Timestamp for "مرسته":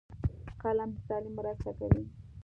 1.39-1.69